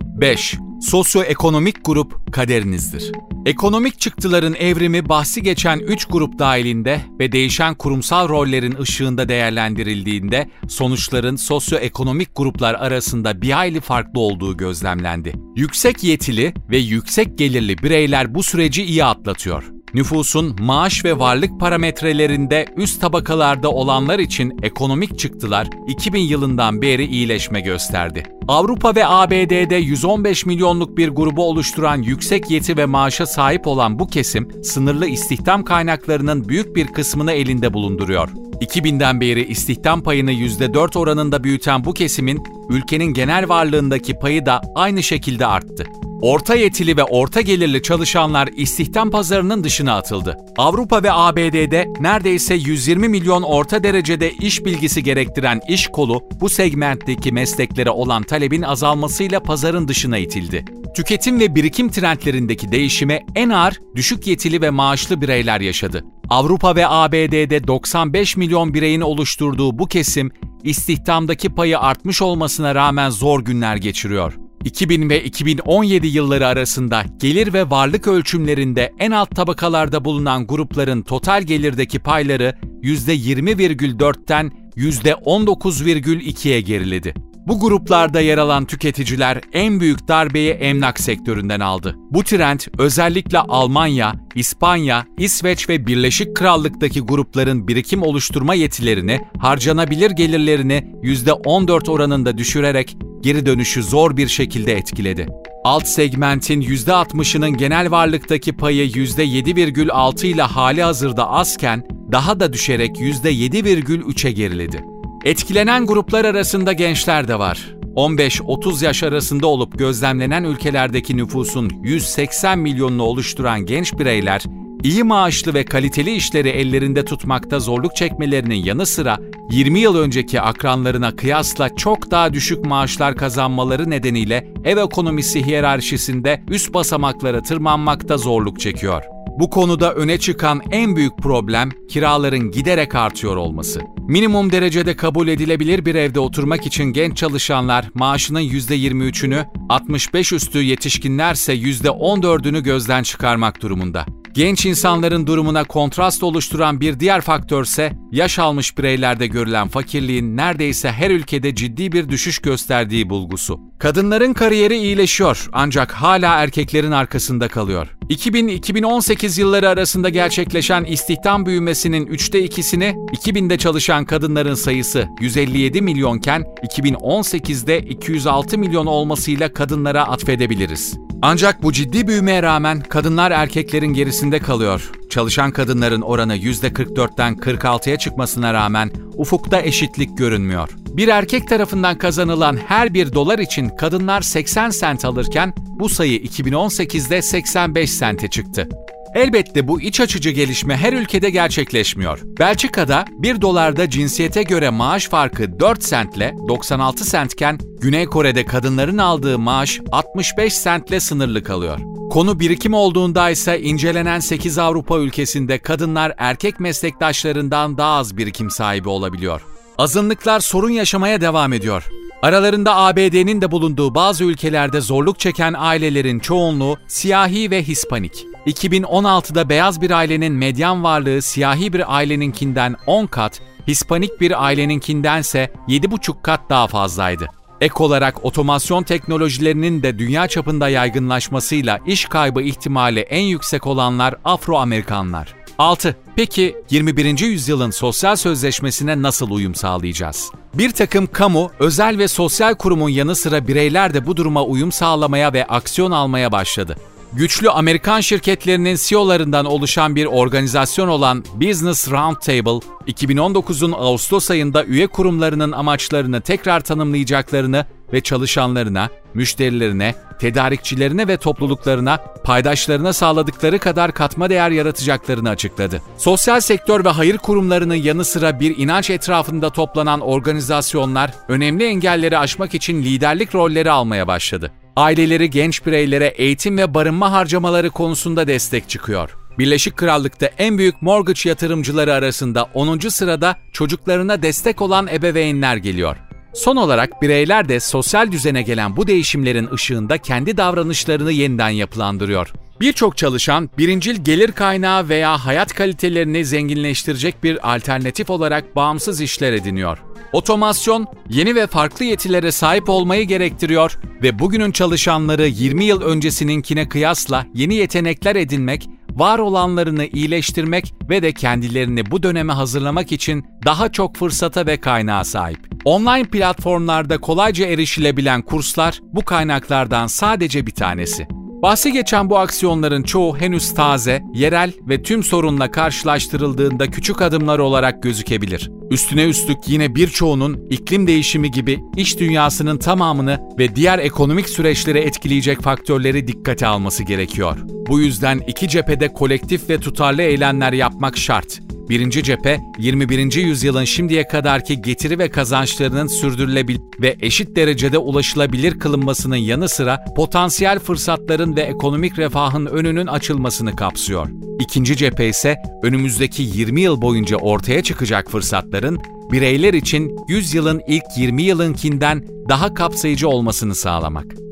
5. 0.01 0.57
Sosyoekonomik 0.81 1.85
grup 1.85 2.33
kaderinizdir. 2.33 3.11
Ekonomik 3.45 3.99
çıktıların 3.99 4.53
evrimi 4.53 5.09
bahsi 5.09 5.43
geçen 5.43 5.79
3 5.79 6.05
grup 6.05 6.39
dahilinde 6.39 7.01
ve 7.19 7.31
değişen 7.31 7.75
kurumsal 7.75 8.29
rollerin 8.29 8.75
ışığında 8.79 9.29
değerlendirildiğinde 9.29 10.49
sonuçların 10.67 11.35
sosyoekonomik 11.35 12.35
gruplar 12.35 12.73
arasında 12.73 13.41
bir 13.41 13.51
hayli 13.51 13.79
farklı 13.79 14.19
olduğu 14.19 14.57
gözlemlendi. 14.57 15.33
Yüksek 15.55 16.03
yetili 16.03 16.53
ve 16.69 16.77
yüksek 16.77 17.37
gelirli 17.37 17.77
bireyler 17.77 18.35
bu 18.35 18.43
süreci 18.43 18.83
iyi 18.83 19.05
atlatıyor. 19.05 19.80
Nüfusun 19.93 20.55
maaş 20.59 21.05
ve 21.05 21.19
varlık 21.19 21.59
parametrelerinde 21.59 22.65
üst 22.77 23.01
tabakalarda 23.01 23.71
olanlar 23.71 24.19
için 24.19 24.59
ekonomik 24.63 25.19
çıktılar 25.19 25.67
2000 25.87 26.19
yılından 26.19 26.81
beri 26.81 27.05
iyileşme 27.05 27.61
gösterdi. 27.61 28.23
Avrupa 28.47 28.95
ve 28.95 29.07
ABD'de 29.07 29.75
115 29.75 30.45
milyonluk 30.45 30.97
bir 30.97 31.09
grubu 31.09 31.43
oluşturan 31.43 32.01
yüksek 32.01 32.51
yeti 32.51 32.77
ve 32.77 32.85
maaşa 32.85 33.25
sahip 33.25 33.67
olan 33.67 33.99
bu 33.99 34.07
kesim, 34.07 34.63
sınırlı 34.63 35.07
istihdam 35.07 35.63
kaynaklarının 35.63 36.49
büyük 36.49 36.75
bir 36.75 36.87
kısmını 36.87 37.31
elinde 37.31 37.73
bulunduruyor. 37.73 38.29
2000'den 38.61 39.21
beri 39.21 39.45
istihdam 39.45 40.03
payını 40.03 40.31
%4 40.31 40.99
oranında 40.99 41.43
büyüten 41.43 41.85
bu 41.85 41.93
kesimin 41.93 42.43
ülkenin 42.69 43.13
genel 43.13 43.49
varlığındaki 43.49 44.13
payı 44.13 44.45
da 44.45 44.61
aynı 44.75 45.03
şekilde 45.03 45.45
arttı. 45.45 45.85
Orta 46.21 46.55
yetili 46.55 46.97
ve 46.97 47.03
orta 47.03 47.41
gelirli 47.41 47.81
çalışanlar 47.81 48.49
istihdam 48.55 49.11
pazarının 49.11 49.63
dışına 49.63 49.97
atıldı. 49.97 50.37
Avrupa 50.57 51.03
ve 51.03 51.11
ABD'de 51.11 51.87
neredeyse 51.99 52.55
120 52.55 53.09
milyon 53.09 53.41
orta 53.41 53.83
derecede 53.83 54.31
iş 54.31 54.65
bilgisi 54.65 55.03
gerektiren 55.03 55.61
iş 55.69 55.87
kolu 55.87 56.21
bu 56.41 56.49
segmentteki 56.49 57.31
mesleklere 57.31 57.89
olan 57.89 58.23
talebin 58.31 58.61
azalmasıyla 58.61 59.39
pazarın 59.39 59.87
dışına 59.87 60.17
itildi. 60.17 60.65
Tüketim 60.95 61.39
ve 61.39 61.55
birikim 61.55 61.89
trendlerindeki 61.89 62.71
değişime 62.71 63.25
en 63.35 63.49
ağır 63.49 63.79
düşük 63.95 64.27
yetili 64.27 64.61
ve 64.61 64.69
maaşlı 64.69 65.21
bireyler 65.21 65.61
yaşadı. 65.61 66.05
Avrupa 66.29 66.75
ve 66.75 66.87
ABD'de 66.87 67.67
95 67.67 68.37
milyon 68.37 68.73
bireyin 68.73 69.01
oluşturduğu 69.01 69.79
bu 69.79 69.87
kesim 69.87 70.31
istihdamdaki 70.63 71.49
payı 71.49 71.79
artmış 71.79 72.21
olmasına 72.21 72.75
rağmen 72.75 73.09
zor 73.09 73.41
günler 73.41 73.75
geçiriyor. 73.75 74.37
2000 74.65 75.09
ve 75.09 75.23
2017 75.23 76.07
yılları 76.07 76.47
arasında 76.47 77.03
gelir 77.19 77.53
ve 77.53 77.69
varlık 77.69 78.07
ölçümlerinde 78.07 78.91
en 78.99 79.11
alt 79.11 79.35
tabakalarda 79.35 80.05
bulunan 80.05 80.47
grupların 80.47 81.01
total 81.01 81.43
gelirdeki 81.43 81.99
payları 81.99 82.55
%20,4'ten 82.83 84.51
%19,2'ye 84.77 86.61
geriledi. 86.61 87.30
Bu 87.47 87.59
gruplarda 87.59 88.21
yer 88.21 88.37
alan 88.37 88.65
tüketiciler 88.65 89.41
en 89.53 89.79
büyük 89.79 90.07
darbeyi 90.07 90.51
emlak 90.51 90.99
sektöründen 90.99 91.59
aldı. 91.59 91.95
Bu 92.11 92.23
trend 92.23 92.59
özellikle 92.77 93.39
Almanya, 93.39 94.15
İspanya, 94.35 95.05
İsveç 95.17 95.69
ve 95.69 95.87
Birleşik 95.87 96.35
Krallık'taki 96.35 97.01
grupların 97.01 97.67
birikim 97.67 98.03
oluşturma 98.03 98.53
yetilerini, 98.53 99.19
harcanabilir 99.39 100.11
gelirlerini 100.11 100.93
%14 101.03 101.91
oranında 101.91 102.37
düşürerek 102.37 102.97
geri 103.21 103.45
dönüşü 103.45 103.83
zor 103.83 104.17
bir 104.17 104.27
şekilde 104.27 104.73
etkiledi. 104.73 105.27
Alt 105.63 105.87
segmentin 105.87 106.61
%60'ının 106.61 107.57
genel 107.57 107.91
varlıktaki 107.91 108.53
payı 108.53 108.87
%7,6 108.87 110.27
ile 110.27 110.41
hali 110.41 110.83
hazırda 110.83 111.29
azken 111.29 111.83
daha 112.11 112.39
da 112.39 112.53
düşerek 112.53 112.99
%7,3'e 112.99 114.31
geriledi. 114.31 114.90
Etkilenen 115.25 115.85
gruplar 115.85 116.25
arasında 116.25 116.73
gençler 116.73 117.27
de 117.27 117.39
var. 117.39 117.75
15-30 117.95 118.85
yaş 118.85 119.03
arasında 119.03 119.47
olup 119.47 119.79
gözlemlenen 119.79 120.43
ülkelerdeki 120.43 121.17
nüfusun 121.17 121.71
180 121.83 122.59
milyonunu 122.59 123.03
oluşturan 123.03 123.65
genç 123.65 123.93
bireyler, 123.99 124.43
iyi 124.83 125.03
maaşlı 125.03 125.53
ve 125.53 125.65
kaliteli 125.65 126.11
işleri 126.11 126.49
ellerinde 126.49 127.05
tutmakta 127.05 127.59
zorluk 127.59 127.95
çekmelerinin 127.95 128.55
yanı 128.55 128.85
sıra 128.85 129.19
20 129.51 129.79
yıl 129.79 129.95
önceki 129.95 130.41
akranlarına 130.41 131.15
kıyasla 131.15 131.75
çok 131.75 132.11
daha 132.11 132.33
düşük 132.33 132.65
maaşlar 132.65 133.15
kazanmaları 133.15 133.89
nedeniyle 133.89 134.53
ev 134.65 134.77
ekonomisi 134.77 135.45
hiyerarşisinde 135.45 136.43
üst 136.49 136.73
basamaklara 136.73 137.41
tırmanmakta 137.41 138.17
zorluk 138.17 138.59
çekiyor. 138.59 139.03
Bu 139.39 139.49
konuda 139.49 139.93
öne 139.93 140.17
çıkan 140.17 140.61
en 140.71 140.95
büyük 140.95 141.17
problem 141.17 141.69
kiraların 141.89 142.51
giderek 142.51 142.95
artıyor 142.95 143.35
olması. 143.35 143.81
Minimum 144.11 144.51
derecede 144.51 144.95
kabul 144.95 145.27
edilebilir 145.27 145.85
bir 145.85 145.95
evde 145.95 146.19
oturmak 146.19 146.65
için 146.65 146.83
genç 146.83 147.17
çalışanlar 147.17 147.85
maaşının 147.93 148.41
%23'ünü, 148.41 149.45
65 149.69 150.33
üstü 150.33 150.61
yetişkinlerse 150.61 151.55
%14'ünü 151.55 152.63
gözden 152.63 153.03
çıkarmak 153.03 153.61
durumunda. 153.61 154.05
Genç 154.33 154.65
insanların 154.65 155.27
durumuna 155.27 155.63
kontrast 155.63 156.23
oluşturan 156.23 156.81
bir 156.81 156.99
diğer 156.99 157.21
faktörse 157.21 157.93
yaş 158.11 158.39
almış 158.39 158.77
bireylerde 158.77 159.27
görülen 159.27 159.67
fakirliğin 159.67 160.37
neredeyse 160.37 160.91
her 160.91 161.11
ülkede 161.11 161.55
ciddi 161.55 161.91
bir 161.91 162.09
düşüş 162.09 162.39
gösterdiği 162.39 163.09
bulgusu. 163.09 163.59
Kadınların 163.79 164.33
kariyeri 164.33 164.77
iyileşiyor 164.77 165.49
ancak 165.53 165.91
hala 165.91 166.35
erkeklerin 166.35 166.91
arkasında 166.91 167.47
kalıyor. 167.47 167.97
2000-2018 168.09 169.39
yılları 169.39 169.69
arasında 169.69 170.09
gerçekleşen 170.09 170.83
istihdam 170.83 171.45
büyümesinin 171.45 172.05
üçte 172.05 172.43
ikisini 172.43 172.95
2000'de 173.13 173.57
çalışan 174.01 174.05
kadınların 174.05 174.55
sayısı 174.55 175.07
157 175.19 175.81
milyonken 175.81 176.43
2018'de 176.63 177.79
206 177.79 178.57
milyon 178.57 178.85
olmasıyla 178.85 179.53
kadınlara 179.53 180.07
atfedebiliriz. 180.07 180.97
Ancak 181.21 181.63
bu 181.63 181.71
ciddi 181.71 182.07
büyümeye 182.07 182.43
rağmen 182.43 182.81
kadınlar 182.81 183.31
erkeklerin 183.31 183.93
gerisinde 183.93 184.39
kalıyor. 184.39 184.91
Çalışan 185.09 185.51
kadınların 185.51 186.01
oranı 186.01 186.35
%44'ten 186.35 187.35
46'ya 187.35 187.97
çıkmasına 187.97 188.53
rağmen 188.53 188.91
ufukta 189.17 189.61
eşitlik 189.61 190.17
görünmüyor. 190.17 190.69
Bir 190.97 191.07
erkek 191.07 191.47
tarafından 191.47 191.97
kazanılan 191.97 192.57
her 192.57 192.93
bir 192.93 193.13
dolar 193.13 193.39
için 193.39 193.69
kadınlar 193.69 194.21
80 194.21 194.69
sent 194.69 195.05
alırken 195.05 195.53
bu 195.79 195.89
sayı 195.89 196.19
2018'de 196.19 197.21
85 197.21 197.91
sente 197.91 198.27
çıktı. 198.27 198.69
Elbette 199.15 199.67
bu 199.67 199.81
iç 199.81 199.99
açıcı 199.99 200.29
gelişme 200.29 200.77
her 200.77 200.93
ülkede 200.93 201.29
gerçekleşmiyor. 201.29 202.19
Belçika'da 202.23 203.05
1 203.17 203.41
dolarda 203.41 203.89
cinsiyete 203.89 204.43
göre 204.43 204.69
maaş 204.69 205.07
farkı 205.07 205.59
4 205.59 205.83
sentle 205.83 206.33
96 206.47 207.05
sentken 207.05 207.59
Güney 207.81 208.05
Kore'de 208.05 208.45
kadınların 208.45 208.97
aldığı 208.97 209.39
maaş 209.39 209.79
65 209.91 210.53
sentle 210.53 210.99
sınırlı 210.99 211.43
kalıyor. 211.43 211.79
Konu 212.09 212.39
birikim 212.39 212.73
olduğunda 212.73 213.29
ise 213.29 213.61
incelenen 213.61 214.19
8 214.19 214.57
Avrupa 214.57 214.97
ülkesinde 214.97 215.59
kadınlar 215.59 216.13
erkek 216.17 216.59
meslektaşlarından 216.59 217.77
daha 217.77 217.97
az 217.97 218.17
birikim 218.17 218.49
sahibi 218.49 218.89
olabiliyor. 218.89 219.41
Azınlıklar 219.77 220.39
sorun 220.39 220.69
yaşamaya 220.69 221.21
devam 221.21 221.53
ediyor. 221.53 221.89
Aralarında 222.21 222.75
ABD'nin 222.75 223.41
de 223.41 223.51
bulunduğu 223.51 223.95
bazı 223.95 224.23
ülkelerde 224.23 224.81
zorluk 224.81 225.19
çeken 225.19 225.53
ailelerin 225.57 226.19
çoğunluğu 226.19 226.77
siyahi 226.87 227.51
ve 227.51 227.63
Hispanik. 227.63 228.30
2016'da 228.47 229.49
beyaz 229.49 229.81
bir 229.81 229.91
ailenin 229.91 230.33
medyan 230.33 230.83
varlığı 230.83 231.21
siyahi 231.21 231.73
bir 231.73 231.95
aileninkinden 231.95 232.75
10 232.87 233.05
kat, 233.05 233.41
Hispanik 233.67 234.21
bir 234.21 234.45
aileninkindense 234.45 235.51
7,5 235.67 236.21
kat 236.21 236.41
daha 236.49 236.67
fazlaydı. 236.67 237.27
Ek 237.61 237.73
olarak 237.77 238.25
otomasyon 238.25 238.83
teknolojilerinin 238.83 239.83
de 239.83 239.99
dünya 239.99 240.27
çapında 240.27 240.69
yaygınlaşmasıyla 240.69 241.79
iş 241.85 242.05
kaybı 242.05 242.41
ihtimali 242.41 242.99
en 242.99 243.23
yüksek 243.23 243.67
olanlar 243.67 244.15
Afro-Amerikanlar. 244.25 245.27
6. 245.57 245.95
Peki 246.15 246.55
21. 246.69 247.19
yüzyılın 247.19 247.71
sosyal 247.71 248.15
sözleşmesine 248.15 249.01
nasıl 249.01 249.31
uyum 249.31 249.55
sağlayacağız? 249.55 250.31
Bir 250.53 250.71
takım 250.71 251.07
kamu, 251.07 251.51
özel 251.59 251.97
ve 251.97 252.07
sosyal 252.07 252.55
kurumun 252.55 252.89
yanı 252.89 253.15
sıra 253.15 253.47
bireyler 253.47 253.93
de 253.93 254.05
bu 254.07 254.17
duruma 254.17 254.43
uyum 254.43 254.71
sağlamaya 254.71 255.33
ve 255.33 255.45
aksiyon 255.45 255.91
almaya 255.91 256.31
başladı. 256.31 256.75
Güçlü 257.13 257.49
Amerikan 257.49 258.01
şirketlerinin 258.01 258.77
CEO'larından 258.81 259.45
oluşan 259.45 259.95
bir 259.95 260.05
organizasyon 260.05 260.87
olan 260.87 261.23
Business 261.33 261.91
Roundtable, 261.91 262.65
2019'un 262.87 263.71
Ağustos 263.71 264.31
ayında 264.31 264.65
üye 264.65 264.87
kurumlarının 264.87 265.51
amaçlarını 265.51 266.21
tekrar 266.21 266.59
tanımlayacaklarını 266.59 267.65
ve 267.93 268.01
çalışanlarına, 268.01 268.89
müşterilerine, 269.13 269.95
tedarikçilerine 270.19 271.07
ve 271.07 271.17
topluluklarına, 271.17 271.97
paydaşlarına 271.97 272.93
sağladıkları 272.93 273.59
kadar 273.59 273.93
katma 273.93 274.29
değer 274.29 274.51
yaratacaklarını 274.51 275.29
açıkladı. 275.29 275.81
Sosyal 275.97 276.39
sektör 276.39 276.85
ve 276.85 276.89
hayır 276.89 277.17
kurumlarının 277.17 277.75
yanı 277.75 278.05
sıra 278.05 278.39
bir 278.39 278.57
inanç 278.57 278.89
etrafında 278.89 279.49
toplanan 279.49 280.01
organizasyonlar 280.01 281.13
önemli 281.27 281.63
engelleri 281.63 282.17
aşmak 282.17 282.53
için 282.53 282.83
liderlik 282.83 283.35
rolleri 283.35 283.71
almaya 283.71 284.07
başladı. 284.07 284.51
Aileleri 284.75 285.29
genç 285.29 285.65
bireylere 285.65 286.07
eğitim 286.07 286.57
ve 286.57 286.73
barınma 286.73 287.11
harcamaları 287.11 287.69
konusunda 287.69 288.27
destek 288.27 288.69
çıkıyor. 288.69 289.17
Birleşik 289.39 289.77
Krallık'ta 289.77 290.25
en 290.37 290.57
büyük 290.57 290.81
mortgage 290.81 291.29
yatırımcıları 291.29 291.93
arasında 291.93 292.43
10. 292.53 292.79
sırada 292.79 293.35
çocuklarına 293.51 294.21
destek 294.21 294.61
olan 294.61 294.87
ebeveynler 294.87 295.55
geliyor. 295.55 295.95
Son 296.33 296.55
olarak 296.55 297.01
bireyler 297.01 297.49
de 297.49 297.59
sosyal 297.59 298.11
düzene 298.11 298.41
gelen 298.41 298.77
bu 298.77 298.87
değişimlerin 298.87 299.49
ışığında 299.53 299.97
kendi 299.97 300.37
davranışlarını 300.37 301.11
yeniden 301.11 301.49
yapılandırıyor. 301.49 302.33
Birçok 302.61 302.97
çalışan 302.97 303.49
birincil 303.57 303.95
gelir 303.95 304.31
kaynağı 304.31 304.89
veya 304.89 305.25
hayat 305.25 305.53
kalitelerini 305.53 306.25
zenginleştirecek 306.25 307.23
bir 307.23 307.55
alternatif 307.55 308.09
olarak 308.09 308.55
bağımsız 308.55 309.01
işler 309.01 309.33
ediniyor. 309.33 309.77
Otomasyon 310.13 310.87
yeni 311.09 311.35
ve 311.35 311.47
farklı 311.47 311.85
yetilere 311.85 312.31
sahip 312.31 312.69
olmayı 312.69 313.07
gerektiriyor 313.07 313.79
ve 314.03 314.19
bugünün 314.19 314.51
çalışanları 314.51 315.27
20 315.27 315.65
yıl 315.65 315.81
öncesininkine 315.81 316.69
kıyasla 316.69 317.25
yeni 317.33 317.55
yetenekler 317.55 318.15
edinmek, 318.15 318.69
var 318.89 319.19
olanlarını 319.19 319.85
iyileştirmek 319.85 320.73
ve 320.89 321.01
de 321.01 321.11
kendilerini 321.11 321.91
bu 321.91 322.03
döneme 322.03 322.33
hazırlamak 322.33 322.91
için 322.91 323.25
daha 323.45 323.71
çok 323.71 323.95
fırsata 323.95 324.45
ve 324.45 324.59
kaynağa 324.59 325.03
sahip. 325.03 325.39
Online 325.65 326.03
platformlarda 326.03 326.97
kolayca 326.97 327.45
erişilebilen 327.45 328.21
kurslar 328.21 328.79
bu 328.93 329.05
kaynaklardan 329.05 329.87
sadece 329.87 330.47
bir 330.47 330.51
tanesi. 330.51 331.20
Bahsi 331.41 331.73
geçen 331.73 332.09
bu 332.09 332.17
aksiyonların 332.17 332.83
çoğu 332.83 333.17
henüz 333.17 333.53
taze, 333.53 334.01
yerel 334.13 334.53
ve 334.69 334.83
tüm 334.83 335.03
sorunla 335.03 335.51
karşılaştırıldığında 335.51 336.67
küçük 336.67 337.01
adımlar 337.01 337.39
olarak 337.39 337.83
gözükebilir. 337.83 338.51
Üstüne 338.71 339.03
üstlük 339.03 339.37
yine 339.47 339.75
birçoğunun 339.75 340.47
iklim 340.49 340.87
değişimi 340.87 341.31
gibi 341.31 341.59
iş 341.77 341.99
dünyasının 341.99 342.57
tamamını 342.57 343.19
ve 343.39 343.55
diğer 343.55 343.79
ekonomik 343.79 344.29
süreçleri 344.29 344.77
etkileyecek 344.77 345.41
faktörleri 345.41 346.07
dikkate 346.07 346.47
alması 346.47 346.83
gerekiyor. 346.83 347.37
Bu 347.67 347.79
yüzden 347.79 348.21
iki 348.27 348.47
cephede 348.47 348.93
kolektif 348.93 349.49
ve 349.49 349.59
tutarlı 349.59 350.01
eylemler 350.01 350.53
yapmak 350.53 350.97
şart. 350.97 351.41
Birinci 351.69 352.03
cephe, 352.03 352.39
21. 352.59 353.13
yüzyılın 353.15 353.63
şimdiye 353.63 354.07
kadarki 354.07 354.61
getiri 354.61 354.99
ve 354.99 355.09
kazançlarının 355.09 355.87
sürdürülebilir 355.87 356.61
ve 356.81 356.95
eşit 356.99 357.35
derecede 357.35 357.77
ulaşılabilir 357.77 358.59
kılınmasının 358.59 359.15
yanı 359.15 359.49
sıra 359.49 359.85
potansiyel 359.95 360.59
fırsatların 360.59 361.35
ve 361.35 361.41
ekonomik 361.41 361.99
refahın 361.99 362.45
önünün 362.45 362.87
açılmasını 362.87 363.55
kapsıyor. 363.55 364.07
İkinci 364.39 364.77
cephe 364.77 365.09
ise 365.09 365.35
önümüzdeki 365.63 366.23
20 366.23 366.61
yıl 366.61 366.81
boyunca 366.81 367.17
ortaya 367.17 367.63
çıkacak 367.63 368.11
fırsatların 368.11 368.79
bireyler 369.11 369.53
için 369.53 369.97
100 370.07 370.33
yılın 370.33 370.61
ilk 370.67 370.83
20 370.97 371.23
yılınkinden 371.23 372.03
daha 372.29 372.53
kapsayıcı 372.53 373.09
olmasını 373.09 373.55
sağlamak. 373.55 374.30